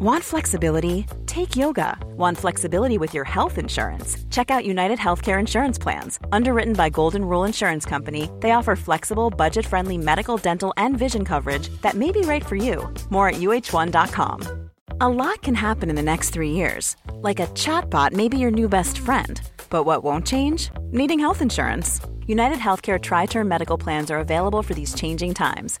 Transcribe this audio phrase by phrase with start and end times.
[0.00, 1.06] Want flexibility?
[1.26, 1.98] Take yoga.
[2.16, 4.16] Want flexibility with your health insurance?
[4.30, 6.20] Check out United Healthcare Insurance Plans.
[6.30, 11.24] Underwritten by Golden Rule Insurance Company, they offer flexible, budget friendly medical, dental, and vision
[11.24, 12.88] coverage that may be right for you.
[13.10, 14.70] More at uhone.com.
[15.00, 16.96] A lot can happen in the next three years.
[17.14, 19.40] Like a chatbot may be your new best friend.
[19.68, 20.70] But what won't change?
[20.92, 22.00] Needing health insurance.
[22.28, 25.80] United Healthcare Tri Term Medical Plans are available for these changing times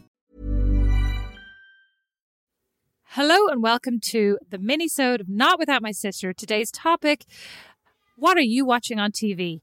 [3.15, 6.31] Hello and welcome to the mini-sode of Not Without My Sister.
[6.31, 7.25] Today's topic,
[8.15, 9.59] what are you watching on TV?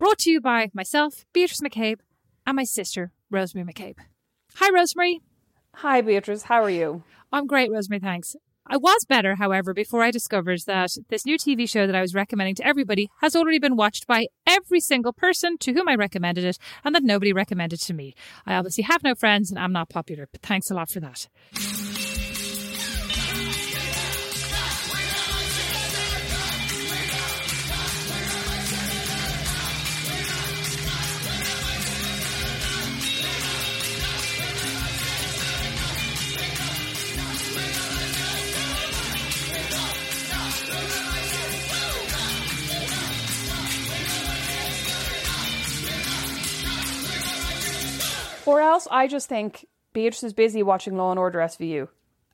[0.00, 2.00] Brought to you by myself, Beatrice McCabe,
[2.44, 3.98] and my sister, Rosemary McCabe.
[4.56, 5.20] Hi, Rosemary.
[5.74, 6.42] Hi, Beatrice.
[6.42, 7.04] How are you?
[7.32, 8.00] I'm great, Rosemary.
[8.00, 8.34] Thanks.
[8.66, 12.16] I was better, however, before I discovered that this new TV show that I was
[12.16, 16.42] recommending to everybody has already been watched by every single person to whom I recommended
[16.42, 18.16] it and that nobody recommended to me.
[18.44, 21.28] I obviously have no friends and I'm not popular, but thanks a lot for that.
[48.48, 51.88] Or else I just think Beatrice is busy watching Law and Order SVU.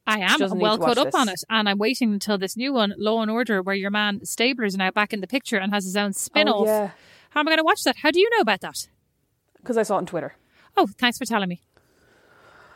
[0.07, 1.15] I am well caught up this.
[1.15, 4.25] on it, and I'm waiting until this new one, Law and Order, where your man
[4.25, 6.67] Stabler is now back in the picture and has his own spin off.
[6.69, 6.91] Oh, yeah.
[7.31, 7.97] How am I going to watch that?
[7.97, 8.87] How do you know about that?
[9.57, 10.35] Because I saw it on Twitter.
[10.77, 11.63] Oh, thanks for telling me.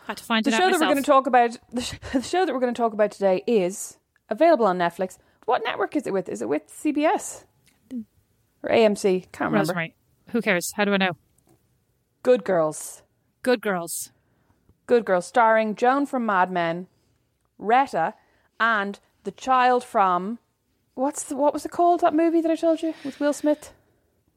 [0.07, 1.95] Had to find The it show out that we're going to talk about, the, sh-
[2.13, 3.99] the show that we're going to talk about today is
[4.31, 5.19] available on Netflix.
[5.45, 6.29] What network is it with?
[6.29, 7.45] Is it with CBS
[8.63, 9.31] or AMC?
[9.33, 9.59] Can't remember.
[9.59, 9.95] Rosemary.
[10.31, 10.73] Who cares?
[10.73, 11.13] How do I know?
[12.23, 13.03] Good Girls.
[13.43, 14.13] Good girls.
[14.87, 16.87] Good Girls, starring Joan from Mad Men,
[17.59, 18.15] Retta,
[18.59, 20.39] and the child from
[20.95, 22.01] what's the, what was it called?
[22.01, 23.75] That movie that I told you with Will Smith?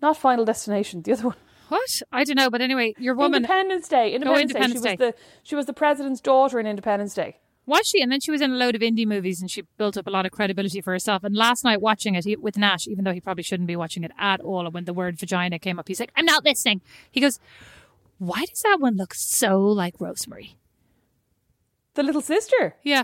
[0.02, 1.04] Not Final Destination.
[1.04, 1.38] The other one.
[1.70, 1.90] What?
[2.12, 4.14] I don't know, but anyway, your woman Independence Day.
[4.14, 4.90] Independence, Independence Day.
[4.92, 5.06] She Day.
[5.06, 7.38] was the she was the president's daughter in Independence Day.
[7.66, 8.02] was she?
[8.02, 10.10] And then she was in a load of indie movies, and she built up a
[10.10, 11.24] lot of credibility for herself.
[11.24, 14.12] And last night, watching it with Nash, even though he probably shouldn't be watching it
[14.20, 17.22] at all, and when the word vagina came up, he's like, "I'm not listening." He
[17.22, 17.40] goes,
[18.22, 20.56] "Why does that one look so like Rosemary?"
[21.96, 22.76] The little sister.
[22.84, 23.04] Yeah,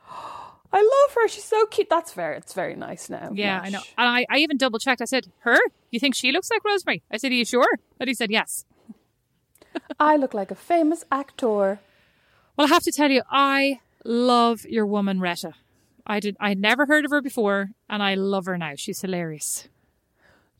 [0.72, 1.28] I love her.
[1.28, 1.90] She's so cute.
[1.90, 2.36] That's very.
[2.38, 3.30] It's very nice now.
[3.34, 3.82] yeah, I know.
[3.98, 5.02] And I, I even double checked.
[5.02, 5.58] I said, "Her?
[5.90, 7.68] You think she looks like Rosemary?" I said, "Are you sure?"
[8.00, 8.64] And he said, "Yes."
[10.00, 11.80] I look like a famous actor.
[12.56, 15.52] Well, I have to tell you, I love your woman Retta.
[16.06, 16.36] I did.
[16.40, 18.72] I had never heard of her before, and I love her now.
[18.76, 19.68] She's hilarious.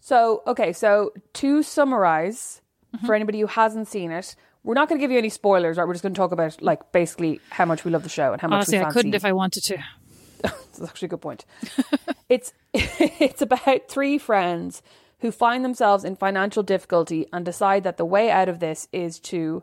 [0.00, 2.60] So, okay, so to summarize,
[2.94, 3.06] Mm-hmm.
[3.06, 5.87] for anybody who hasn't seen it, we're not going to give you any spoilers, right?
[5.87, 8.41] We're just going to talk about, like, basically how much we love the show and
[8.41, 9.79] how much Honestly, we I couldn't if I wanted to.
[10.43, 11.44] That's actually a good point.
[12.29, 14.83] it's it's about three friends
[15.21, 19.19] who find themselves in financial difficulty and decide that the way out of this is
[19.21, 19.62] to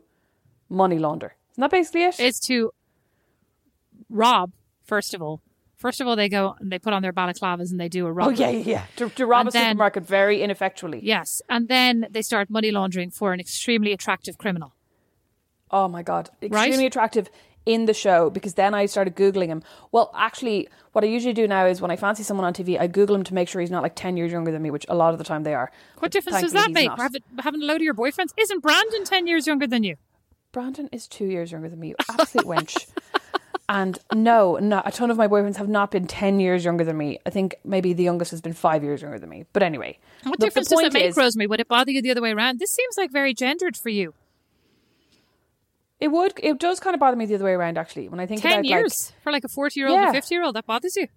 [0.70, 1.36] money launder.
[1.54, 2.20] Isn't that basically it?
[2.20, 2.72] is to
[4.10, 4.52] rob,
[4.84, 5.42] first of all.
[5.84, 8.12] First of all, they go and they put on their balaclavas and they do a
[8.12, 8.28] rob.
[8.28, 8.86] oh yeah, yeah, yeah.
[8.96, 11.02] To, to rob And a then- supermarket very ineffectually.
[11.04, 11.42] Yes.
[11.50, 14.74] And then they start money laundering for an extremely attractive criminal.
[15.70, 17.30] Oh my god, extremely attractive
[17.66, 19.62] in the show because then I started googling him.
[19.92, 22.88] Well, actually, what I usually do now is when I fancy someone on TV, I
[22.88, 24.96] Google him to make sure he's not like ten years younger than me, which a
[24.96, 25.70] lot of the time they are.
[25.96, 26.90] What But difference does that make?
[26.92, 28.32] it, having a load of your boyfriends?
[28.38, 29.96] Isn't Brandon 10 years younger than you?
[30.54, 32.86] Brandon is two years younger than me, you absolute wench.
[33.70, 36.98] And no, no, a ton of my boyfriends have not been ten years younger than
[36.98, 37.20] me.
[37.26, 39.46] I think maybe the youngest has been five years younger than me.
[39.54, 41.48] But anyway, What the difference does it make, is- Rosemary?
[41.48, 42.60] Would it bother you the other way around?
[42.60, 44.14] This seems like very gendered for you.
[46.00, 46.34] It would.
[46.44, 47.78] It does kind of bother me the other way around.
[47.78, 50.14] Actually, when I think 10 about years for like a 40 year old and a
[50.14, 51.08] 50 year old, that bothers you?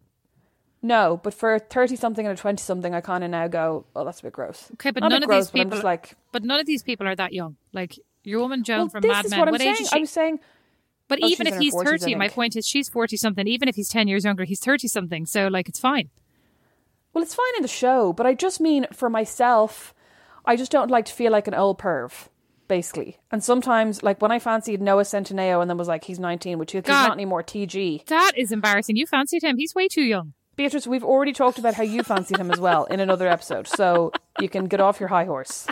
[0.82, 3.86] no, but for a thirty something and a twenty something, I kind of now go,
[3.96, 4.68] oh, that's a bit gross.
[4.74, 7.16] Okay, but Not none of gross, these people, like, but none of these people are
[7.16, 7.56] that young.
[7.72, 9.76] Like your woman Joan well, from this Mad is Men, what I'm age saying.
[9.80, 9.96] is she?
[9.96, 10.40] I was saying,
[11.08, 13.46] But Oh, even if he's 40s, 30, my point is she's 40 something.
[13.46, 15.24] Even if he's 10 years younger, he's 30 something.
[15.26, 16.10] So, like, it's fine.
[17.14, 19.94] well, it's fine in the show, but I just mean for myself,
[20.44, 22.28] I just don't like to feel like an old perv.
[22.68, 26.58] Basically, and sometimes, like when I fancied Noah Centineo, and then was like, he's nineteen,
[26.58, 27.06] which he's God.
[27.06, 27.44] not anymore.
[27.44, 28.04] TG.
[28.06, 28.96] That is embarrassing.
[28.96, 29.56] You fancied him.
[29.56, 30.32] He's way too young.
[30.56, 34.10] Beatrice, we've already talked about how you fancied him as well in another episode, so
[34.40, 35.68] you can get off your high horse.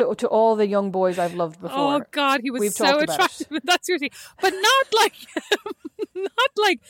[0.00, 1.94] To to all the young boys I've loved oh, before.
[1.96, 2.40] Oh, God.
[2.42, 3.46] He was We've so attractive.
[3.64, 4.12] That's seriously.
[4.40, 5.14] But not like,
[6.14, 6.80] not like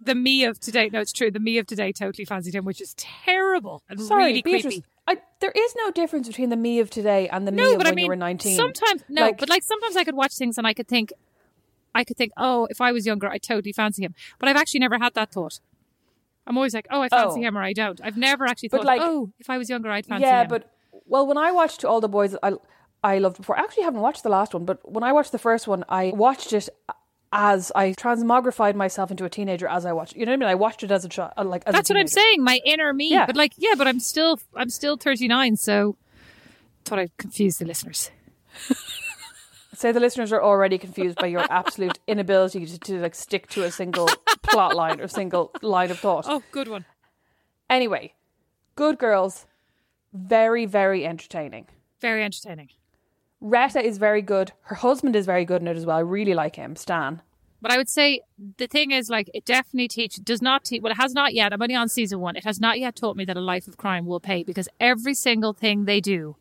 [0.00, 0.90] the me of today.
[0.92, 1.30] No, it's true.
[1.30, 4.62] The me of today totally fancied him, which is terrible and Sorry, really Beatrice.
[4.64, 4.84] creepy.
[5.08, 7.86] I, there is no difference between the me of today and the me of when
[7.86, 8.56] I mean, you were nineteen.
[8.56, 11.12] sometimes no, Like- but like sometimes I could watch things and I could think,
[11.94, 14.14] I could think, oh, if I was younger, I'd totally fancy him.
[14.40, 15.60] But I've actually never had that thought.
[16.46, 17.42] I'm always like, oh, I fancy Oh.
[17.48, 18.00] him or I don't.
[18.02, 20.48] I've never actually But thought, like- oh, if I was younger, I'd fancy yeah, him.
[20.48, 20.72] but
[21.06, 22.52] well, when I watched all the boys, I
[23.02, 23.58] I loved before.
[23.58, 26.12] I actually haven't watched the last one, but when I watched the first one, I
[26.14, 26.68] watched it
[27.32, 30.16] as I transmogrified myself into a teenager as I watched.
[30.16, 30.48] You know what I mean?
[30.48, 32.42] I watched it as a child, uh, like as a That's what I'm saying.
[32.42, 33.10] My inner me.
[33.10, 33.26] Yeah.
[33.26, 35.56] But like, yeah, but I'm still, I'm still 39.
[35.56, 35.96] So
[36.84, 38.10] thought I'd confuse the listeners.
[39.74, 43.64] Say the listeners are already confused by your absolute inability to, to like stick to
[43.64, 44.08] a single
[44.42, 46.24] plot line or single line of thought.
[46.26, 46.86] Oh, good one.
[47.68, 48.14] Anyway,
[48.74, 49.44] Good Girls,
[50.16, 51.66] very very entertaining.
[52.00, 52.70] Very entertaining.
[53.40, 54.52] Retta is very good.
[54.62, 55.96] Her husband is very good in it as well.
[55.96, 57.22] I really like him, Stan.
[57.60, 58.20] But I would say
[58.58, 60.82] the thing is, like, it definitely teach does not teach.
[60.82, 61.52] Well, it has not yet.
[61.52, 62.36] I'm only on season one.
[62.36, 65.14] It has not yet taught me that a life of crime will pay because every
[65.14, 66.36] single thing they do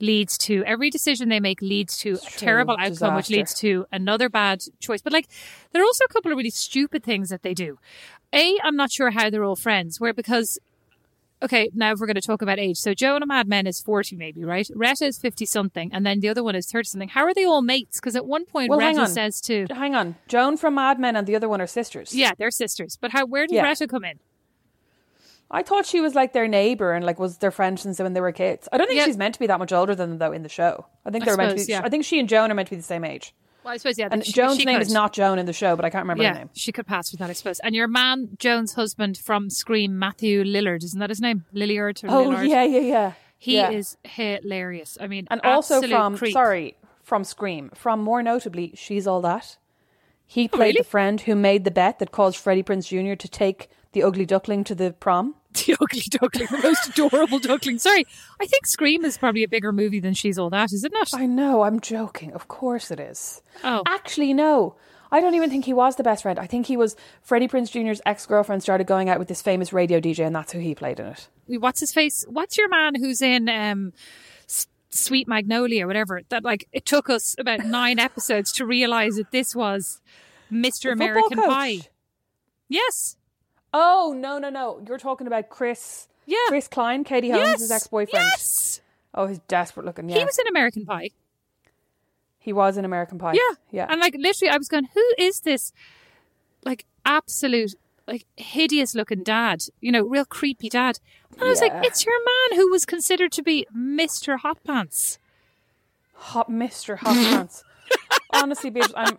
[0.00, 2.30] leads to every decision they make leads to a true.
[2.38, 5.00] terrible outcome, which leads to another bad choice.
[5.00, 5.28] But like,
[5.72, 7.78] there are also a couple of really stupid things that they do.
[8.32, 10.00] A, I'm not sure how they're all friends.
[10.00, 10.58] Where because
[11.44, 12.78] Okay, now if we're going to talk about age.
[12.78, 14.66] So Joe and a Mad Men is 40 maybe, right?
[14.74, 17.08] Retta is 50 something and then the other one is 30 something.
[17.10, 18.00] How are they all mates?
[18.00, 21.26] Because at one point Well, Retta says to Hang on, Joan from Mad Men and
[21.26, 22.14] the other one are sisters.
[22.14, 22.96] Yeah, they're sisters.
[23.00, 23.62] But how where did Yeah.
[23.62, 24.20] Retta come in?
[25.50, 28.20] I thought she was like their neighbor and like was their friend since when they
[28.20, 28.66] were kids.
[28.72, 29.04] I don't think Yeah.
[29.04, 30.86] she's meant to be that much older than them though in the show.
[31.04, 31.70] I think they're meant to be.
[31.70, 31.82] yeah.
[31.84, 33.34] I think she and Joan are meant to be the same age.
[33.64, 34.08] Well, I suppose yeah.
[34.10, 34.86] And Joan's name could.
[34.86, 36.50] is not Joan in the show, but I can't remember Yeah, her name.
[36.54, 37.58] she could pass for that, I suppose.
[37.60, 41.44] And your man, Joan's husband from Scream, Matthew Lillard, isn't that his name?
[41.54, 42.48] Lilliard or Oh Lillard?
[42.48, 43.12] yeah, yeah, yeah.
[43.38, 43.70] He Yeah.
[43.70, 44.98] is hilarious.
[45.00, 46.32] I mean, and also from creep.
[46.32, 47.70] sorry from Scream.
[47.74, 49.56] From more notably, she's all that.
[50.26, 50.78] He played Oh, really?
[50.78, 53.14] the friend who made the bet that caused Freddie Prinze Jr.
[53.14, 55.34] to take the ugly duckling to the prom.
[55.54, 57.78] The ugly duckling, the most adorable duckling.
[57.78, 58.06] Sorry,
[58.40, 61.08] I think Scream is probably a bigger movie than She's All That, is it not?
[61.14, 62.32] I know, I'm joking.
[62.32, 63.40] Of course it is.
[63.62, 63.82] Oh.
[63.86, 64.74] Actually, no.
[65.12, 66.40] I don't even think he was the best friend.
[66.40, 69.72] I think he was Freddie Prinze Jr.'s ex girlfriend started going out with this famous
[69.72, 71.28] radio DJ, and that's who he played in it.
[71.46, 72.24] What's his face?
[72.28, 73.92] What's your man who's in um,
[74.90, 76.22] Sweet Magnolia, or whatever?
[76.30, 80.00] That like it took us about nine episodes to realize that this was
[80.52, 80.92] Mr.
[80.92, 81.40] American.
[81.40, 81.82] Pie.
[82.68, 83.16] Yes.
[83.76, 84.80] Oh no no no!
[84.86, 86.06] You're talking about Chris.
[86.26, 86.36] Yeah.
[86.46, 87.70] Chris Klein, Katie Holmes' yes.
[87.70, 88.24] ex boyfriend.
[88.24, 88.80] Yes.
[89.12, 90.08] Oh, he's desperate looking.
[90.08, 91.10] Yeah, He was in American Pie.
[92.38, 93.32] He was in American Pie.
[93.34, 93.56] Yeah.
[93.70, 93.86] yeah.
[93.90, 95.72] And like literally I was going, who is this
[96.64, 97.74] like absolute
[98.06, 99.64] like hideous looking dad?
[99.80, 100.98] You know, real creepy dad.
[101.32, 101.68] And I was Yeah.
[101.74, 102.14] like, it's your
[102.50, 104.38] man who was considered to be Mr.
[104.38, 105.18] Hot Pants.
[106.14, 107.64] Hot Mister Hot Pants.
[108.32, 109.18] Honestly, Beatrice, I'm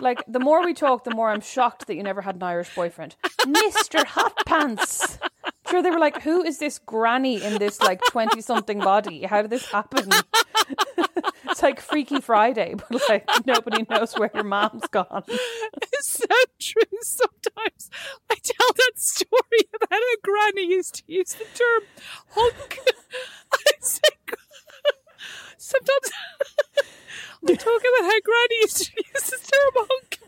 [0.00, 2.74] like the more we talk, the more I'm shocked that you never had an Irish
[2.74, 5.18] boyfriend, Mister Hot Pants.
[5.68, 9.24] Sure, they were like, who is this granny in this like twenty something body?
[9.24, 10.10] How did this happen?
[11.50, 15.24] it's like Freaky Friday, but like nobody knows where your mom's gone.
[15.28, 16.82] Is that true?
[17.00, 17.90] Sometimes
[18.30, 21.82] I tell that story about how Granny used to use the term
[22.28, 22.78] hunk.
[23.52, 24.08] I say,
[25.56, 26.12] sometimes
[27.48, 30.20] I talk about how Granny used to use the term hunk.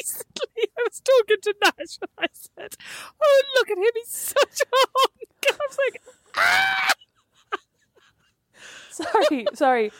[0.00, 2.76] Recently, I was talking to Nash and I said,
[3.22, 3.84] "Oh, look at him!
[3.94, 6.00] He's such a hunk." I was like,
[9.58, 9.90] Sorry.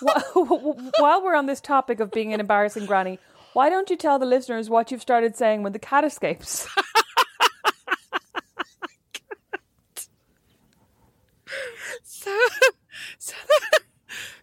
[0.32, 3.18] While we're on this topic of being an embarrassing granny,
[3.52, 6.66] why don't you tell the listeners what you've started saying when the cat escapes?
[12.04, 12.38] So,
[13.18, 13.80] so, the,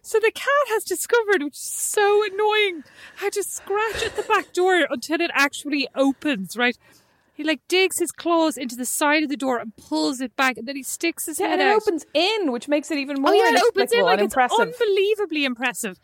[0.02, 2.84] so the cat has discovered, which is so annoying,
[3.16, 6.76] how to scratch at the back door until it actually opens, right?
[7.40, 10.58] He like digs his claws into the side of the door and pulls it back,
[10.58, 11.76] and then he sticks his Yeah, head and it out.
[11.82, 14.34] opens in, which makes it even oh, more oh yeah, it opens in like it's
[14.34, 14.58] impressive.
[14.60, 15.98] unbelievably impressive.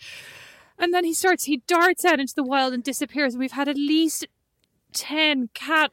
[0.78, 3.34] And then he starts, he darts out into the wild and disappears.
[3.34, 4.26] And we've had at least
[4.94, 5.92] ten cat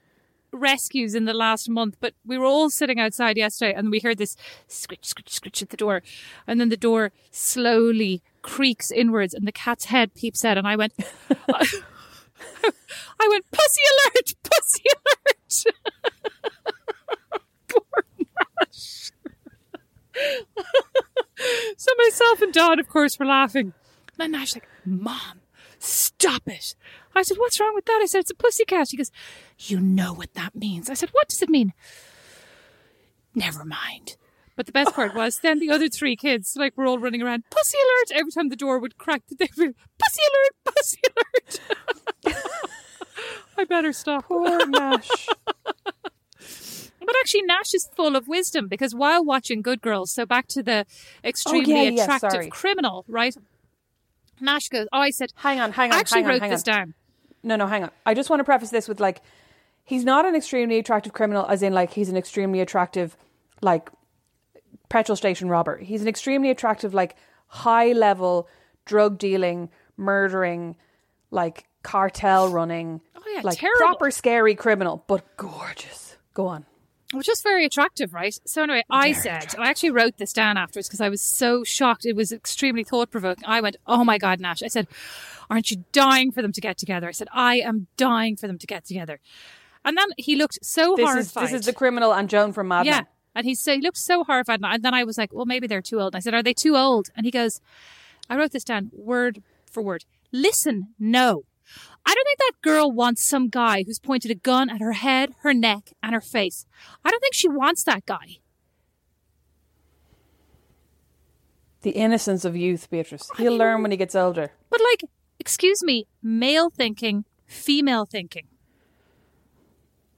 [0.54, 4.20] rescues in the last month, but we were all sitting outside yesterday and we heard
[4.20, 4.38] this
[4.70, 6.02] scritch, scritch, scritch at the door.
[6.48, 10.58] And then the door slowly creaks inwards and the cat's head peeps out.
[10.58, 10.94] And I went,
[13.20, 15.64] I went, pussy alert, pussy alert.
[17.68, 18.06] Poor
[18.62, 19.12] Nash.
[21.78, 23.74] so myself and Dawn, of course, were laughing.
[24.08, 25.42] And then Nash like, Mom,
[25.80, 26.76] stop it.
[27.16, 28.00] I said, What's wrong with that?
[28.02, 28.90] I said, It's a pussy cat.
[28.90, 29.12] She goes,
[29.60, 30.90] You know what that means.
[30.90, 31.74] I said, What does it mean?
[33.36, 34.18] Never mind.
[34.56, 37.44] But the best part was then the other three kids, like, were all running around,
[37.50, 38.20] pussy alert!
[38.20, 41.00] Every time the door would crack, they would be, pussy alert, pussy
[42.26, 42.38] alert!
[43.58, 44.26] I better stop.
[44.26, 45.10] Poor Nash.
[47.06, 50.64] But actually, Nash is full of wisdom because while watching Good Girls, so back to
[50.64, 50.86] the
[51.24, 52.50] extremely Oh, yeah, yeah, attractive sorry.
[52.50, 53.36] criminal, right?
[54.40, 55.98] Nash goes, Oh, I said, Hang on, hang on.
[55.98, 56.74] I actually hang on, wrote hang this on.
[56.74, 56.94] down.
[57.44, 57.92] No, no, hang on.
[58.06, 59.22] I just want to preface this with like,
[59.84, 63.18] he's not an extremely attractive criminal, as in like he's an extremely attractive,
[63.62, 63.90] like,
[64.90, 65.78] petrol station robber.
[65.78, 67.16] He's an extremely attractive, like,
[67.48, 68.48] high level
[68.86, 70.76] drug dealing, murdering,
[71.32, 73.80] like cartel running, Oh, yeah, like terrible.
[73.80, 76.18] proper scary criminal, but gorgeous.
[76.34, 76.66] Go on.
[77.14, 78.36] Which is very attractive, right?
[78.46, 81.64] So anyway, I said, and I actually wrote this down afterwards because I was so
[81.64, 82.06] shocked.
[82.06, 83.44] It was extremely thought provoking.
[83.46, 84.88] I went, "Oh my god, Nash!" I said,
[85.48, 88.58] "Aren't you dying for them to get together?" I said, "I am dying for them
[88.58, 89.20] to get together."
[89.86, 91.44] And then he looked so This is horrified.
[91.54, 93.02] this is the criminal and Joan from Mad yeah.
[93.36, 95.82] And he said he looked so horrified, and then I was like, "Well, maybe they're
[95.82, 97.62] too old." And I said, "Are they too old?" And he goes,
[98.30, 100.06] "I wrote this down word for word.
[100.32, 101.44] Listen, no."
[102.06, 105.34] I don't think that girl wants some guy who's pointed a gun at her head,
[105.40, 106.66] her neck, and her face.
[107.04, 108.40] I don't think she wants that guy.
[111.82, 113.30] The innocence of youth, Beatrice.
[113.38, 114.52] He'll learn when he gets older.
[114.70, 115.10] But like,
[115.40, 118.48] excuse me, male thinking, female thinking.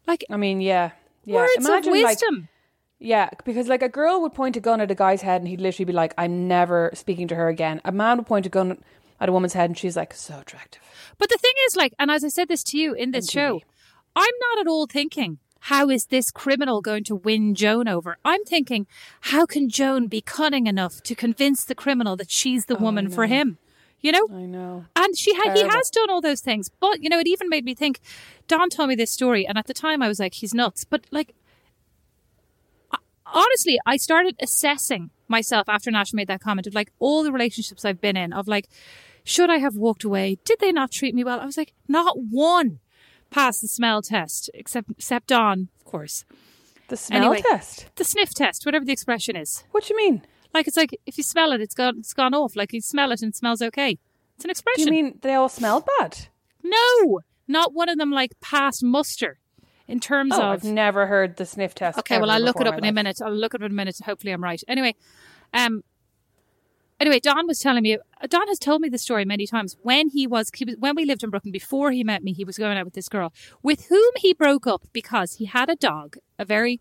[0.07, 0.91] Like I mean, yeah,
[1.23, 1.35] yeah.
[1.35, 2.49] words Imagine, of like, wisdom.
[2.99, 5.61] Yeah, because like a girl would point a gun at a guy's head and he'd
[5.61, 7.81] literally be like, I'm never speaking to her again.
[7.83, 8.81] A man would point a gun
[9.19, 10.81] at a woman's head and she's like, so attractive.
[11.17, 13.33] but the thing is, like, and as I said this to you in this MTV.
[13.33, 13.61] show,
[14.15, 18.17] I'm not at all thinking, how is this criminal going to win Joan over?
[18.23, 18.85] I'm thinking,
[19.21, 23.25] how can Joan be cunning enough to convince the criminal that she's the woman for
[23.25, 23.57] him?
[23.99, 24.27] You know?
[24.31, 24.85] I know.
[24.95, 26.69] And she had, he has done all those things.
[26.79, 27.99] But, you know, it even made me think,
[28.47, 29.47] Don told me this story.
[29.47, 30.85] And at the time I was like, he's nuts.
[30.85, 31.33] But like,
[33.35, 37.85] honestly, I started assessing myself after Nash made that comment of like all the relationships
[37.85, 38.67] I've been in of like,
[39.23, 40.37] should I have walked away?
[40.45, 41.39] Did they not treat me well?
[41.39, 42.79] I was like, not one
[43.31, 46.25] passed the smell test, except, except Don, of course.
[46.87, 47.41] The smell Anyway.
[47.41, 47.87] test.
[47.95, 49.63] The sniff test, whatever the expression is.
[49.71, 50.21] What do you mean?
[50.53, 52.55] Like, it's like, if you smell it, it's gone, it's gone off.
[52.55, 53.97] Like, you smell it and it smells okay.
[54.35, 54.85] It's an expression.
[54.85, 56.27] Do you mean they all smell bad?
[56.63, 59.39] No, not one of them like passed muster
[59.87, 60.51] in terms Oh, of.
[60.51, 61.99] I've never heard the sniff test.
[61.99, 63.19] Okay, well, I'll look it up in my a minute.
[63.23, 63.97] I'll look it up in a minute.
[64.05, 64.61] Hopefully, I'm right.
[64.67, 64.95] Anyway,
[65.53, 65.83] um,
[66.99, 67.97] anyway, Don was telling me.
[68.27, 69.77] Don has told me the story many times.
[69.81, 72.43] When he was, he was when we lived in Brooklyn before he met me, he
[72.43, 75.75] was going out with this girl with whom he broke up because he had a
[75.75, 76.79] dog, a very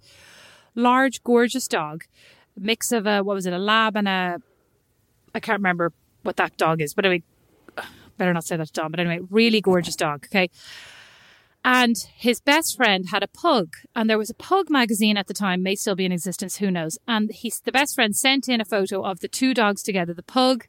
[0.74, 2.04] large, gorgeous dog,
[2.56, 4.38] a mix of a what was it, a lab and a
[5.34, 5.92] I can't remember
[6.22, 7.22] what that dog is, but anyway,
[8.16, 8.90] better not say that to Don.
[8.90, 10.26] But anyway, really gorgeous dog.
[10.26, 10.48] Okay.
[11.66, 15.34] And his best friend had a pug, and there was a pug magazine at the
[15.34, 16.98] time, may still be in existence, who knows.
[17.08, 20.22] And he's the best friend sent in a photo of the two dogs together, the
[20.22, 20.66] pug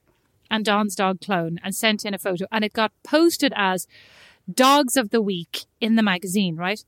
[0.50, 3.88] and Don's dog clone, and sent in a photo, and it got posted as
[4.52, 6.86] Dogs of the Week in the magazine, right?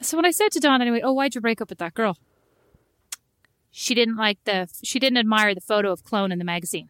[0.00, 2.16] So when I said to Don anyway, oh, why'd you break up with that girl?
[3.70, 6.88] She didn't like the, she didn't admire the photo of clone in the magazine.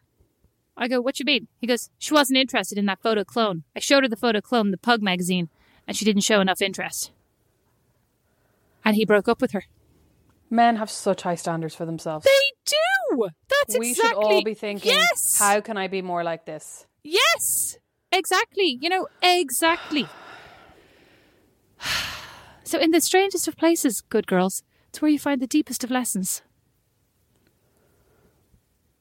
[0.77, 1.47] I go, what you mean?
[1.59, 3.63] He goes, she wasn't interested in that photo clone.
[3.75, 5.49] I showed her the photo clone the pug magazine
[5.89, 7.09] and she didn't show enough interest.
[8.85, 9.63] And he broke up with her.
[10.47, 12.25] Men have such high standards for themselves.
[12.25, 13.29] They do!
[13.49, 14.09] That's we exactly.
[14.09, 15.39] should all be thinking, Yes!
[15.39, 16.85] how can I be more like this?
[17.03, 17.79] Yes!
[18.11, 18.77] Exactly.
[18.79, 20.07] You know, exactly.
[22.63, 25.89] So, in the strangest of places, good girls, it's where you find the deepest of
[25.89, 26.43] lessons.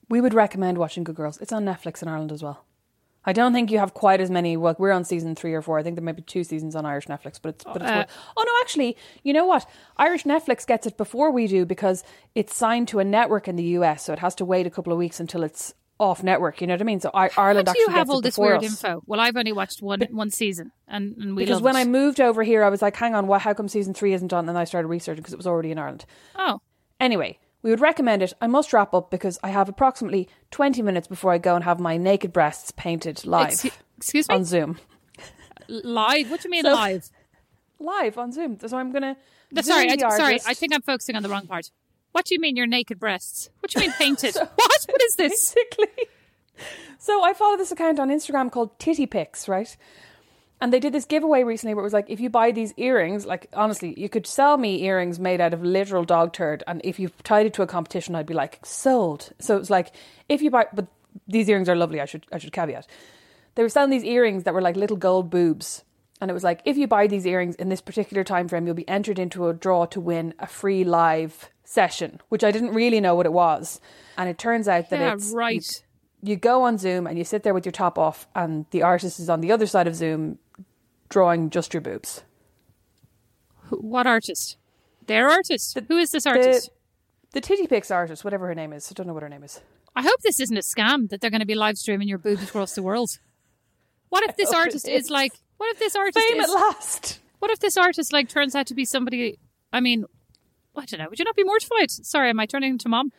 [0.09, 1.37] We would recommend watching Good Girls.
[1.37, 2.64] It's on Netflix in Ireland as well.
[3.28, 4.56] I don't think you have quite as many.
[4.56, 5.78] Well, we're on season three or four.
[5.78, 7.85] I think there might be two seasons on Irish Netflix, but it's but it's.
[7.90, 9.68] Uh, worth- oh no, actually, you know what?
[9.99, 12.04] Irish Netflix gets it before we do because
[12.35, 14.94] it's signed to a network in the US, so it has to wait a couple
[14.94, 16.62] of weeks until it's off network.
[16.62, 17.00] You know what I mean?
[17.00, 18.82] So I, Ireland do actually you have gets all it this weird us.
[18.82, 19.02] info?
[19.04, 21.80] Well, I've only watched one one season, and, and we Because when it.
[21.80, 24.32] I moved over here, I was like, hang on, what, how come season three isn't
[24.32, 24.49] on?
[24.49, 26.06] And I started researching because it was already in Ireland.
[26.35, 26.61] oh,
[27.00, 28.32] Anyway, we would recommend it.
[28.40, 31.80] I must wrap up because I have approximately 20 minutes before I go and have
[31.80, 34.78] my naked breasts painted live Excu- excuse me, on Zoom.
[35.68, 36.30] live.
[36.30, 37.10] What do you mean So- live?
[37.80, 38.58] Live on Zoom.
[38.66, 39.02] So I'm going
[39.54, 39.62] to.
[39.62, 40.40] Sorry, I, sorry.
[40.46, 41.70] I think I'm focusing on the wrong part.
[42.12, 43.50] What do you mean your naked breasts?
[43.60, 44.34] What do you mean painted?
[44.34, 44.50] what?
[44.88, 45.54] What is this?
[45.54, 46.06] Basically.
[47.00, 49.76] So I follow this account on Instagram called Titty Pics, right?
[50.61, 53.25] And they did this giveaway recently where it was like, if you buy these earrings,
[53.25, 56.99] like honestly, you could sell me earrings made out of literal dog turd, and if
[56.99, 59.31] you tied it to a competition, I'd be like sold.
[59.38, 59.92] So it was like,
[60.29, 60.88] if you buy, but
[61.29, 62.01] these earrings are lovely.
[62.01, 62.87] I should I should caveat.
[63.55, 65.85] They were selling these earrings that were like little gold boobs,
[66.21, 68.75] and it was like, if you buy these earrings in this particular time frame, you'll
[68.75, 73.01] be entered into a draw to win a free live session, which I didn't really
[73.01, 73.81] know what it was,
[74.16, 75.64] and it turns out that Yeah, it's right.
[76.21, 79.21] you go on Zoom and you sit there with your top off, and the artist
[79.21, 80.38] is on the other side of Zoom
[81.09, 82.23] drawing just your boobs.
[83.71, 84.57] What artist?
[85.07, 85.79] Their artist.
[85.88, 86.71] Who is this artist?
[87.33, 89.61] The Titty Pics artist, whatever her name is, I don't know what her name is.
[89.94, 92.42] I hope this isn't a scam that they're going to be live streaming your boobs
[92.44, 93.11] across the world.
[94.09, 95.33] What if this oh, artist is like?
[95.57, 96.49] What if this artist Fame is?
[96.49, 97.21] at last.
[97.40, 99.38] What if this artist like turns out to be somebody?
[99.73, 100.05] I mean,
[100.77, 101.09] I don't know.
[101.09, 101.90] Would you not be mortified?
[101.90, 103.12] Sorry, am I turning into mom?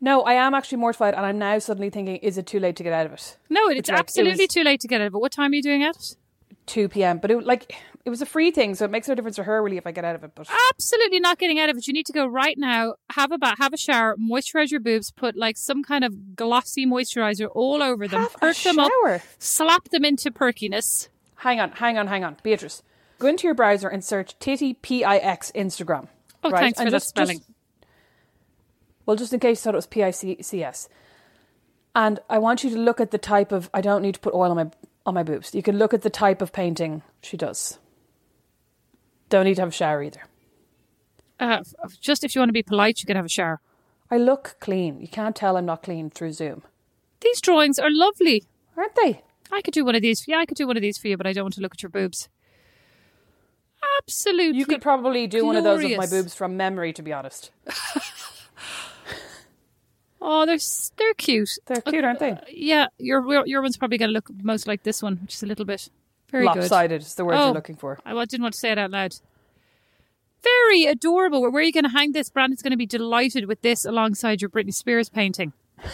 [0.00, 2.82] No, I am actually mortified, and I'm now suddenly thinking, is it too late to
[2.82, 3.38] get out of it?
[3.48, 5.18] No, it's like, it absolutely was- too late to get out of it.
[5.18, 6.16] What time are you doing it?
[6.66, 7.18] 2 p.m.
[7.18, 7.74] But it like
[8.04, 9.92] it was a free thing, so it makes no difference to her really if I
[9.92, 10.32] get out of it.
[10.34, 11.86] But Absolutely not getting out of it.
[11.86, 12.94] You need to go right now.
[13.12, 16.86] Have a bath, have a shower, moisturize your boobs, put like some kind of glossy
[16.86, 18.90] moisturizer all over them, Have perk them up,
[19.38, 21.08] slap them into perkiness.
[21.36, 22.82] hang on, hang on, hang on, Beatrice,
[23.18, 26.08] go into your browser and search Titty P I X Instagram.
[26.42, 26.60] Oh, right?
[26.60, 27.38] thanks for And that just- spelling.
[27.38, 27.50] just-
[29.06, 30.88] well, just in case you thought it was P I C C S.
[31.94, 33.70] And I want you to look at the type of.
[33.72, 34.70] I don't need to put oil on my
[35.06, 35.54] on my boobs.
[35.54, 37.78] You can look at the type of painting she does.
[39.28, 40.20] Don't need to have a shower either.
[41.40, 41.62] Uh,
[42.00, 43.60] just if you want to be polite, you can have a shower.
[44.10, 45.00] I look clean.
[45.00, 46.62] You can't tell I'm not clean through Zoom,
[47.20, 48.44] These drawings are lovely.
[48.76, 49.22] aren't they?
[49.50, 50.26] I could do one of these.
[50.28, 51.74] Yeah, I could do one of these for you, but I don't want to look
[51.74, 52.28] at your boobs.
[53.98, 54.58] Absolutely.
[54.58, 57.50] You could probably do one of those with my boobs from memory, to be honest.
[60.26, 60.58] Oh, they're
[60.96, 61.50] they're cute.
[61.66, 62.30] They're cute, aren't they?
[62.30, 65.42] Uh, yeah, your your one's probably going to look most like this one, which is
[65.42, 65.90] a little bit
[66.30, 66.56] very good.
[66.60, 67.44] Lopsided is the word Oh.
[67.46, 67.98] you're looking for.
[68.06, 69.16] I didn't want to say it out loud.
[70.42, 71.42] Very adorable.
[71.42, 72.30] Where are you going to hang this?
[72.30, 75.52] Brandon's going to be delighted with this alongside your Britney Spears painting.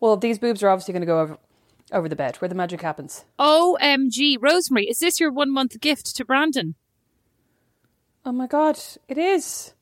[0.00, 1.38] Well, these boobs are obviously going to go over
[1.92, 3.24] over the bed where the magic happens.
[3.38, 6.74] OMG, Rosemary, is this your one month gift to Brandon?
[8.26, 9.74] Oh my god, it is.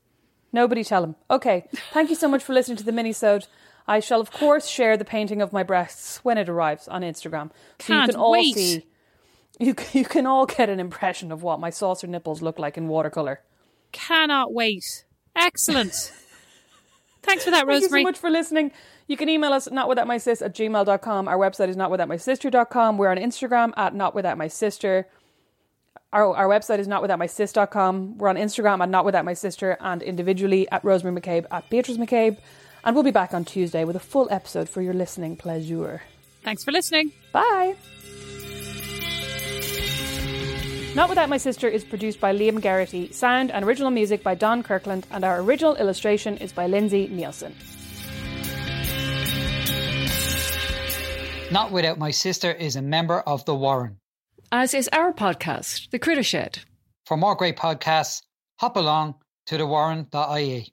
[0.52, 1.14] Nobody tell him.
[1.30, 3.46] Okay, thank you so much for listening to the mini-sode.
[3.86, 7.50] I shall of course share the painting of my breasts when it arrives on Instagram,
[7.78, 8.54] so you Can't can all wait.
[8.54, 8.86] see.
[9.58, 12.88] You you can all get an impression of what my saucer nipples look like in
[12.88, 13.40] watercolor.
[13.92, 15.04] Cannot wait.
[15.36, 15.92] Excellent.
[17.22, 18.02] Thanks for that, Thank you Rosemary.
[18.02, 18.72] so much for listening.
[19.06, 21.28] You can email us at notwithoutmysis at gmail.com.
[21.28, 22.96] Our website is notwithoutmysister.com.
[22.96, 25.04] We're on Instagram at notwithoutmysister.
[26.12, 28.18] Our, our website is notwithoutmysis.com.
[28.18, 32.38] We're on Instagram at notwithoutmysister and individually at Rosemary McCabe at Beatrice McCabe.
[32.84, 36.02] And we'll be back on Tuesday with a full episode for your listening pleasure.
[36.42, 37.12] Thanks for listening.
[37.32, 37.76] Bye.
[40.94, 44.62] Not Without My Sister is produced by Liam Garrity, sound and original music by Don
[44.64, 47.54] Kirkland, and our original illustration is by Lindsay Nielsen.
[51.52, 53.98] Not Without My Sister is a member of The Warren.
[54.50, 56.60] As is our podcast, The Critter Shed.
[57.06, 58.22] For more great podcasts,
[58.58, 59.14] hop along
[59.46, 60.72] to thewarren.ie.